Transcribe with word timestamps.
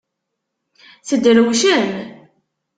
Tedrewcem? 1.07 1.85